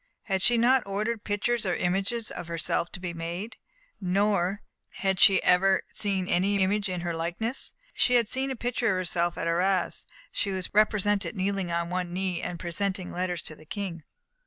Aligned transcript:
Had 0.23 0.41
she 0.41 0.57
not 0.57 0.83
ordered 0.87 1.23
pictures 1.23 1.63
or 1.63 1.75
images 1.75 2.31
of 2.31 2.47
herself 2.47 2.91
to 2.93 2.99
be 2.99 3.13
made? 3.13 3.57
No, 3.99 4.23
nor 4.31 4.61
had 4.89 5.19
she 5.19 5.43
ever 5.43 5.83
seen 5.93 6.27
any 6.27 6.63
image 6.63 6.89
in 6.89 7.01
her 7.01 7.13
likeness. 7.15 7.75
She 7.93 8.15
had 8.15 8.27
seen 8.27 8.49
a 8.49 8.55
picture 8.55 8.87
of 8.89 8.95
herself 8.95 9.37
at 9.37 9.45
Arras. 9.45 10.07
She 10.31 10.49
was 10.49 10.73
represented 10.73 11.35
kneeling 11.35 11.71
on 11.71 11.91
one 11.91 12.11
knee, 12.13 12.41
and 12.41 12.59
presenting 12.59 13.11
letters 13.11 13.43
to 13.43 13.55
the 13.55 13.63
King. 13.67 14.01